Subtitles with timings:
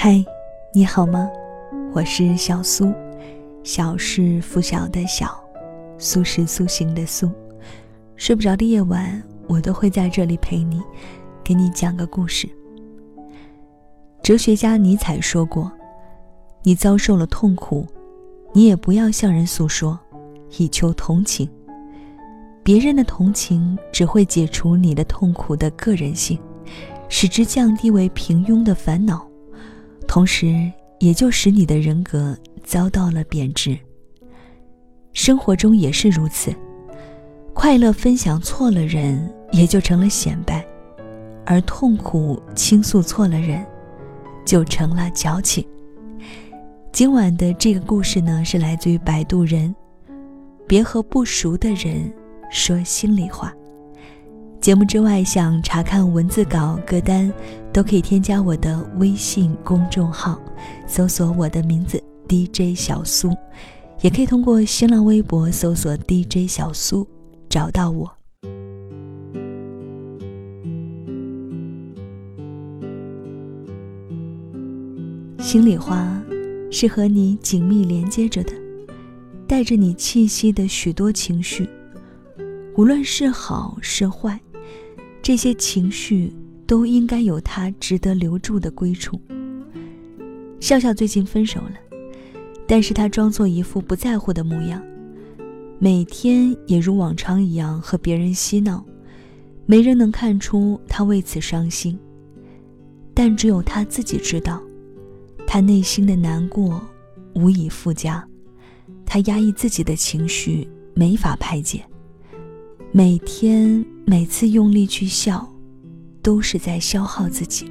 [0.00, 0.24] 嗨，
[0.72, 1.28] 你好吗？
[1.92, 2.94] 我是小苏，
[3.64, 5.36] 小是拂晓的小，
[5.98, 7.28] 苏是苏醒的苏。
[8.14, 10.80] 睡不着的夜晚，我都会在这里陪你，
[11.42, 12.48] 给你讲个故事。
[14.22, 15.68] 哲学家尼采说过
[16.62, 17.84] ：“你遭受了痛苦，
[18.52, 19.98] 你也不要向人诉说，
[20.58, 21.50] 以求同情。
[22.62, 26.38] 别人的同情只会解除你的痛苦的个人性，
[27.08, 29.26] 使之降低为平庸的烦恼。”
[30.08, 33.78] 同时，也就使你的人格遭到了贬值。
[35.12, 36.52] 生活中也是如此，
[37.52, 40.64] 快乐分享错了人，也就成了显摆；
[41.44, 43.64] 而痛苦倾诉错了人，
[44.46, 45.64] 就成了矫情。
[46.90, 49.72] 今晚的这个故事呢，是来自于摆渡人，
[50.66, 52.10] 别和不熟的人
[52.50, 53.54] 说心里话。
[54.68, 57.32] 节目之外，想查看文字稿歌单，
[57.72, 60.38] 都可以添加我的微信公众号，
[60.86, 63.34] 搜索我的名字 DJ 小苏，
[64.02, 67.08] 也可以通过新浪微博搜索 DJ 小苏
[67.48, 68.12] 找到我。
[75.38, 76.22] 心里话，
[76.70, 78.52] 是和你紧密连接着的，
[79.46, 81.66] 带着你气息的许多情绪，
[82.76, 84.38] 无论是好是坏。
[85.28, 86.32] 这些情绪
[86.66, 89.20] 都应该有他值得留住的归处。
[90.58, 91.72] 笑笑最近分手了，
[92.66, 94.82] 但是他装作一副不在乎的模样，
[95.78, 98.82] 每天也如往常一样和别人嬉闹，
[99.66, 101.98] 没人能看出他为此伤心。
[103.12, 104.62] 但只有他自己知道，
[105.46, 106.80] 他内心的难过
[107.34, 108.26] 无以复加，
[109.04, 111.84] 他压抑自己的情绪没法排解。
[112.90, 115.46] 每天每次用力去笑，
[116.22, 117.70] 都是在消耗自己。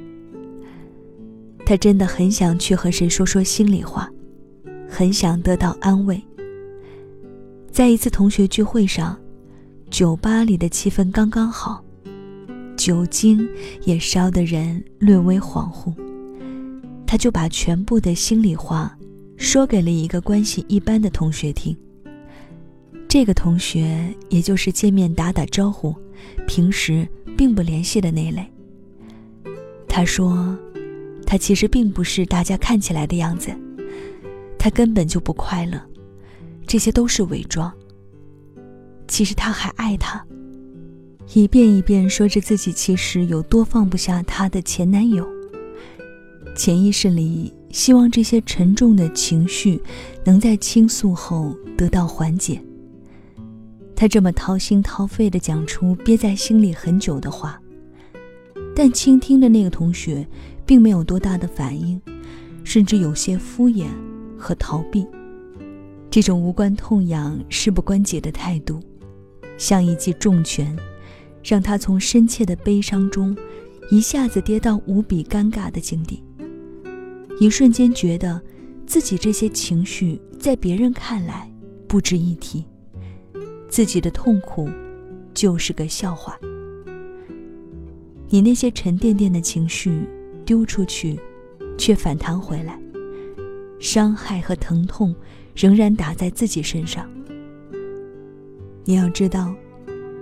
[1.66, 4.08] 他真的很想去和谁说说心里话，
[4.88, 6.22] 很想得到安慰。
[7.70, 9.18] 在一次同学聚会上，
[9.90, 11.84] 酒吧里的气氛刚刚好，
[12.76, 13.46] 酒精
[13.84, 15.92] 也烧得人略微恍惚。
[17.06, 18.96] 他就把全部的心里话
[19.36, 21.76] 说给了一个关系一般的同学听。
[23.08, 25.94] 这个同学，也就是见面打打招呼，
[26.46, 27.08] 平时
[27.38, 28.46] 并不联系的那类。
[29.88, 30.54] 他说，
[31.24, 33.50] 他其实并不是大家看起来的样子，
[34.58, 35.80] 他根本就不快乐，
[36.66, 37.72] 这些都是伪装。
[39.08, 40.22] 其实他还爱他，
[41.32, 45.26] 一遍一遍说着自己其实有多放不下他的前男友。
[46.54, 49.80] 潜意识里希望这些沉重的情绪，
[50.24, 52.62] 能在倾诉后得到缓解。
[54.00, 57.60] 他这么掏心掏肺地讲出憋在心里很久的话，
[58.72, 60.24] 但倾听的那个同学
[60.64, 62.00] 并没有多大的反应，
[62.62, 63.88] 甚至有些敷衍
[64.38, 65.04] 和逃避。
[66.08, 68.78] 这种无关痛痒、事不关己的态度，
[69.56, 70.78] 像一记重拳，
[71.42, 73.36] 让他从深切的悲伤中
[73.90, 76.22] 一下子跌到无比尴尬的境地。
[77.40, 78.40] 一瞬间觉得
[78.86, 81.52] 自己这些情绪在别人看来
[81.88, 82.64] 不值一提。
[83.68, 84.68] 自己的痛苦，
[85.34, 86.38] 就是个笑话。
[88.28, 90.02] 你那些沉甸甸的情绪
[90.44, 91.18] 丢出去，
[91.76, 92.78] 却反弹回来，
[93.78, 95.14] 伤害和疼痛
[95.54, 97.08] 仍然打在自己身上。
[98.84, 99.54] 你要知道，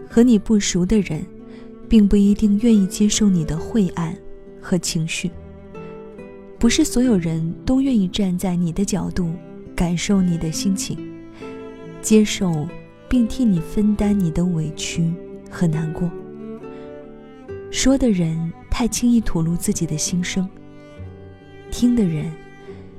[0.08, 1.24] 和你不熟的人，
[1.88, 4.16] 并不一定愿意接受你的晦暗
[4.60, 5.30] 和情绪。
[6.58, 9.30] 不是所有人都愿意站在你的角度，
[9.74, 10.98] 感受你的心情，
[12.00, 12.66] 接受。
[13.08, 15.12] 并替你分担你的委屈
[15.50, 16.10] 和难过。
[17.70, 20.48] 说的人太轻易吐露自己的心声，
[21.70, 22.32] 听的人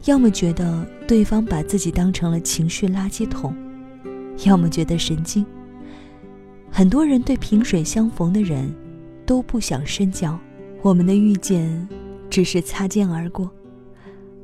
[0.06, 3.56] 要么觉得对方把自己当成了情绪垃圾桶，
[4.46, 5.46] 要么觉得神经。
[6.70, 8.72] 很多人对萍水相逢的人
[9.26, 10.38] 都不想深交，
[10.82, 11.88] 我们的遇见
[12.30, 13.50] 只是擦肩而过，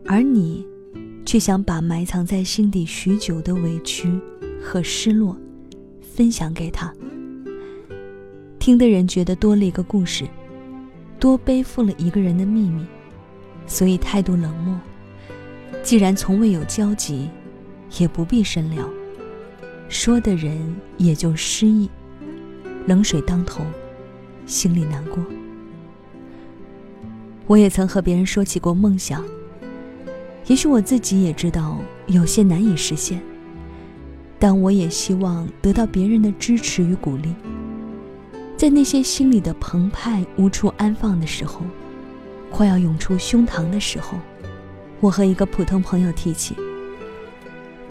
[0.05, 0.65] 而你
[1.25, 4.09] 却想把埋藏在心底许久的委屈
[4.59, 5.37] 和失落。
[6.15, 6.93] 分享给他，
[8.59, 10.27] 听的人觉得多了一个故事，
[11.19, 12.85] 多背负了一个人的秘密，
[13.65, 14.79] 所以态度冷漠。
[15.81, 17.27] 既然从未有交集，
[17.97, 18.87] 也不必深聊，
[19.89, 21.89] 说的人也就失意，
[22.85, 23.65] 冷水当头，
[24.45, 25.17] 心里难过。
[27.47, 29.25] 我也曾和别人说起过梦想，
[30.45, 33.19] 也许我自己也知道有些难以实现。
[34.43, 37.33] 但我也希望得到别人的支持与鼓励。
[38.57, 41.61] 在那些心里的澎湃无处安放的时候，
[42.51, 44.17] 快要涌出胸膛的时候，
[44.99, 46.57] 我和一个普通朋友提起，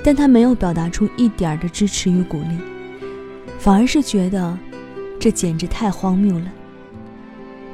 [0.05, 2.59] 但他没有表达出一点的支持与鼓励，
[3.59, 4.59] 反而是觉得
[5.19, 6.53] 这简直太荒谬了。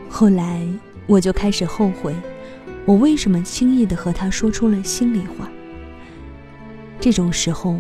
[0.09, 0.65] 后来
[1.09, 2.15] 我就开始后悔，
[2.87, 5.51] 我为什么轻易的和他说出了心里话。
[7.01, 7.77] 这种时候，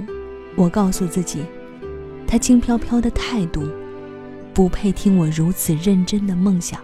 [0.58, 1.44] 我告诉自己，
[2.26, 3.62] 他轻飘飘的态度，
[4.52, 6.80] 不配听我如此认真的梦想。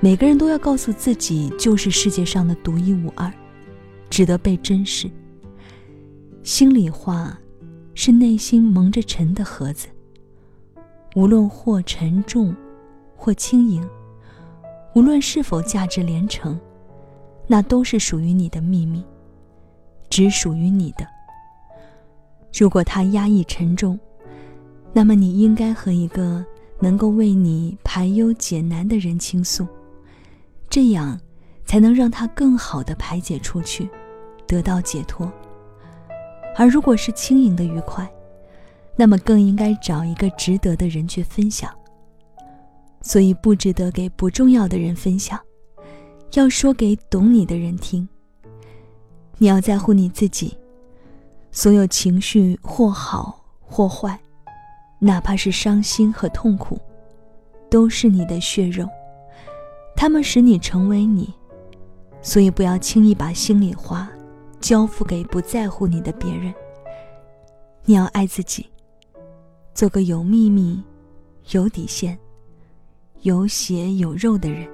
[0.00, 3.30] 每个人都要告诉自己，就是世界上的独一无二，
[4.08, 5.10] 值得被珍视。
[6.42, 7.38] 心里话，
[7.94, 9.86] 是内心蒙着尘的盒子，
[11.14, 12.56] 无论或沉重，
[13.14, 13.86] 或轻盈，
[14.94, 16.58] 无论是否价值连城，
[17.46, 19.04] 那都是属于你的秘密，
[20.08, 21.06] 只属于你的。
[22.52, 23.98] 如果它压抑沉重，
[24.92, 26.44] 那么你应该和一个
[26.78, 29.66] 能够为你排忧解难的人倾诉。
[30.68, 31.18] 这样，
[31.64, 33.88] 才能让他更好的排解出去，
[34.46, 35.32] 得到解脱。
[36.56, 38.08] 而如果是轻盈的愉快，
[38.96, 41.72] 那么更应该找一个值得的人去分享。
[43.02, 45.40] 所以，不值得给不重要的人分享，
[46.34, 48.06] 要说给懂你的人听。
[49.38, 50.54] 你要在乎你自己，
[51.52, 54.18] 所有情绪或好或坏，
[54.98, 56.78] 哪怕是伤心和痛苦，
[57.68, 58.88] 都是你的血肉。
[59.96, 61.32] 他们使你成为你，
[62.22, 64.08] 所以不要轻易把心里话
[64.60, 66.54] 交付给不在乎你的别人。
[67.84, 68.66] 你要爱自己，
[69.74, 70.82] 做个有秘密、
[71.50, 72.16] 有底线、
[73.22, 74.68] 有血有肉的人。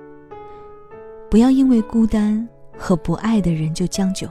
[1.31, 2.47] 不要因为孤单
[2.77, 4.29] 和不爱的人就将就，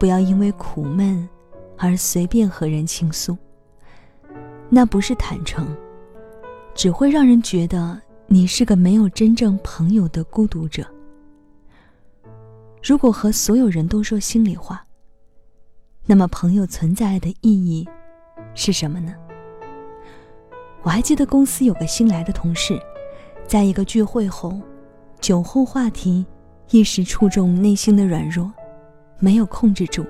[0.00, 1.28] 不要因为苦闷
[1.78, 3.38] 而随便和人倾诉。
[4.68, 5.68] 那不是坦诚，
[6.74, 8.00] 只会让人觉得。
[8.32, 10.86] 你是个没有真正朋友的孤独者。
[12.80, 14.84] 如果和所有人都说心里话，
[16.06, 17.84] 那么朋友存在的意义
[18.54, 19.12] 是什么呢？
[20.82, 22.80] 我还记得公司有个新来的同事，
[23.48, 24.60] 在一个聚会后，
[25.20, 26.24] 酒后话题
[26.70, 28.48] 一时触中内心的软弱，
[29.20, 30.04] 没有控制住，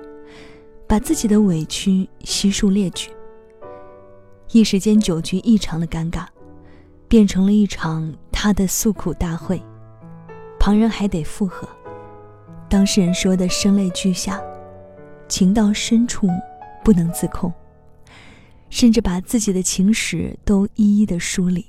[0.87, 3.11] 把自己的委屈悉数列举。
[4.51, 6.25] 一时间酒局异常的尴尬。
[7.07, 9.61] 变成了一场他的诉苦大会，
[10.57, 11.67] 旁人还得附和，
[12.69, 14.41] 当事人说的声泪俱下，
[15.27, 16.29] 情到深处
[16.85, 17.51] 不能自控，
[18.69, 21.65] 甚至把自己的情史都一一的梳理。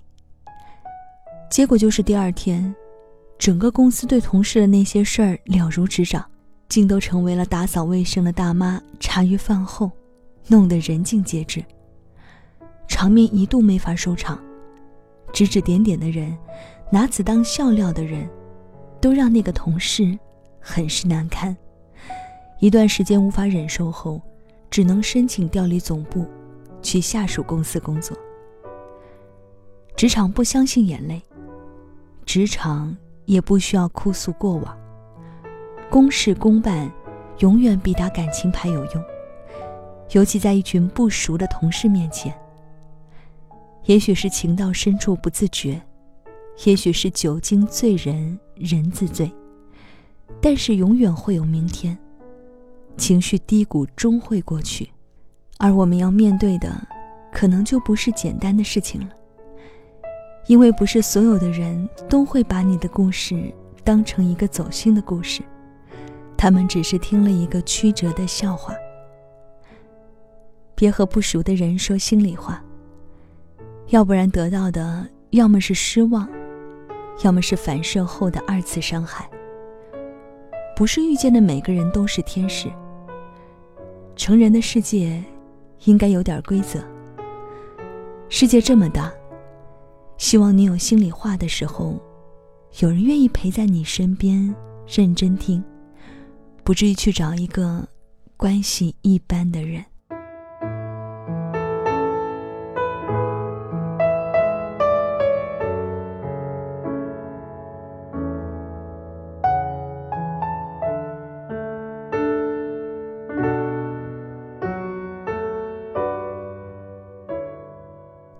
[1.51, 2.73] 结果就是第二天，
[3.37, 6.25] 整个公司对同事的那些事儿了如指掌，
[6.73, 9.91] 竟都成为了打扫卫生的大妈茶余饭后，
[10.49, 11.63] 弄得人尽皆知，
[12.89, 14.43] 场面一度没法收场。
[15.35, 16.35] 指指点点的人，
[16.91, 18.27] 拿此当笑料的人，
[19.03, 20.19] 都让那个同事
[20.61, 21.55] 很是难堪。
[22.59, 24.19] 一段时间无法忍受后，
[24.71, 26.25] 只能申请调离总部，
[26.81, 28.17] 去下属公司工作。
[29.95, 31.21] 职场不相信眼泪，
[32.25, 32.97] 职场
[33.27, 34.75] 也不需要哭诉过往，
[35.93, 36.91] 公事公办，
[37.41, 39.05] 永远比打感情牌有用，
[40.13, 42.35] 尤其在一群不熟的同事面前。
[43.85, 45.79] 也许是情到深处不自觉，
[46.65, 49.31] 也许是酒精醉人人自醉，
[50.41, 51.95] 但是永远会有明天。
[52.97, 54.89] 情绪低谷终会过去，
[55.59, 56.75] 而我们要面对的，
[57.31, 59.11] 可能就不是简单的事情了。
[60.47, 63.53] 因为不是所有的人都会把你的故事
[63.85, 65.43] 当成一个走心的故事，
[66.43, 68.75] 他们只是听了一个曲折的笑话。
[70.75, 72.61] 别和不熟的人说心里话。
[73.91, 76.29] 要不然得到的，要么是失望，
[77.23, 79.31] 要么是反射后的二次伤害。
[80.75, 82.69] 不是遇见的每个人都是天使。
[84.17, 85.23] 成人的世界，
[85.85, 86.81] 应该有点规则。
[88.29, 89.13] 世界这么大，
[90.19, 92.03] 希望你有心里话的时候，
[92.81, 94.53] 有人愿意陪在你身边，
[94.89, 95.63] 认真听，
[96.65, 97.87] 不至于去找一个
[98.37, 99.85] 关系一般的人。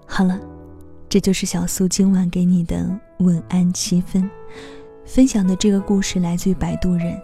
[0.07, 0.39] 好了，
[1.09, 2.89] 这就是小苏今晚给你的
[3.21, 4.31] 晚安七分。
[5.05, 7.21] 分享的这个故事来自于摆渡人。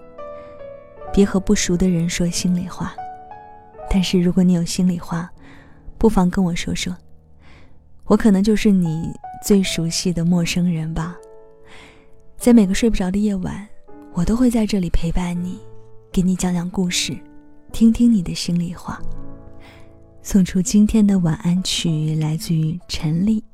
[1.12, 2.94] 别和不熟的人说心里话，
[3.90, 5.30] 但是如果你有心里话，
[5.96, 6.96] 不妨跟我说说。
[8.04, 9.12] 我可能就是你
[9.44, 11.14] 最熟悉的陌生人吧。
[12.38, 13.68] 在每个睡不着的夜晚，
[14.14, 15.58] 我都会在这里陪伴你，
[16.10, 17.14] 给你讲讲故事，
[17.72, 18.98] 听听你的心里话。
[20.22, 23.44] 送出今天的晚安曲，来自于陈粒，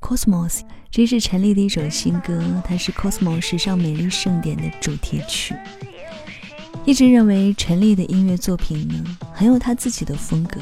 [0.06, 0.60] 《Cosmos》。
[0.90, 5.56] 这是陈粒的一首新歌，它是《Cosmos》时尚美丽盛典的主题曲。
[6.84, 10.60] 一直认为陈粒的音乐作品呢，很有他自己的风格，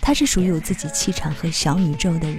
[0.00, 2.38] 他是属于有自己气场和小宇宙的人。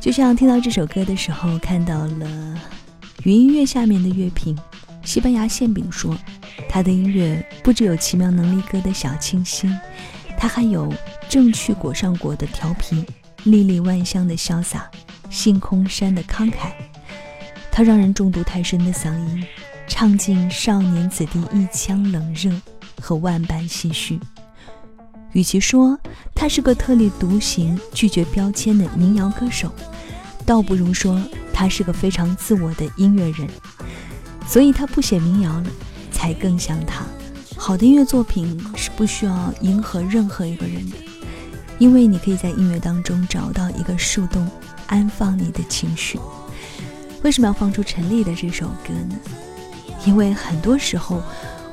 [0.00, 2.60] 就像听到这首歌的时候，看到了
[3.24, 4.56] 云音乐下面的乐评，
[5.04, 6.16] 西班牙馅饼说，
[6.68, 9.76] 他的音乐不只有奇妙能力歌的小清新。
[10.38, 10.92] 他还有
[11.28, 13.04] 正去裹上裹的调皮，
[13.44, 14.88] 粒粒万香的潇洒，
[15.30, 16.72] 星空山的慷慨。
[17.72, 19.46] 他让人中毒太深的嗓音，
[20.02, 22.50] 唱尽少年子弟一腔冷热
[23.00, 24.18] 和万般唏嘘。
[25.30, 25.96] 与其说
[26.34, 29.70] 他是个特立独行、拒绝标签的民谣歌手，
[30.44, 33.48] 倒不如说他是个非常自我的音乐人。
[34.44, 35.66] 所以他不写民谣了，
[36.10, 37.04] 才更像他。
[37.56, 40.96] 好的音乐作品是不需要迎合任何一个人的，
[41.78, 44.50] 因为你可以在音乐当中找到一个树洞，
[44.88, 46.18] 安放你的情绪。
[47.22, 49.16] 为什么要放出陈粒的这首歌呢？
[50.04, 51.22] 因为很多时候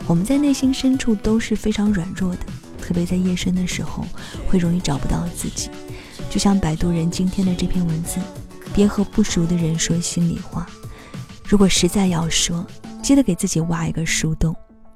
[0.06, 2.42] 我们在内心深处都是非常软弱的，
[2.82, 4.06] 特别在夜深的时候
[4.48, 5.70] 会容易找不到自己。
[6.30, 8.20] 就像摆渡人今天的这篇文字，
[8.74, 10.68] 别和不熟的人说心里话。
[11.44, 12.66] 如果实在要说，
[13.02, 14.56] 记得给自己挖一个树洞。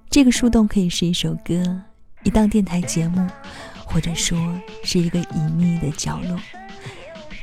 [0.10, 1.82] 这个树洞可以是一首歌，
[2.24, 3.28] 一档电台节目，
[3.86, 4.38] 或者说
[4.84, 6.40] 是一个隐秘的角落。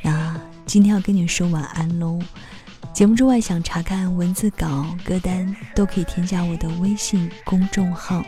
[0.01, 2.17] 那今天要跟你说晚安喽。
[2.93, 8.23] 节目之外，想查看文字稿、歌单，都可以添加我的微信公众号，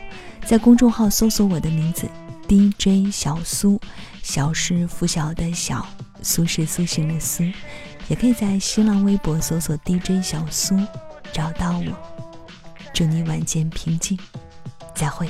[0.45, 2.09] 在公众号搜索我的名字
[2.47, 3.79] DJ 小苏，
[4.21, 5.85] 小是拂晓的小，
[6.21, 7.43] 苏是苏醒的苏，
[8.07, 10.79] 也可以在新浪微博搜索 DJ 小苏，
[11.33, 11.93] 找到我。
[12.93, 14.17] 祝你晚间平静，
[14.95, 15.29] 再会。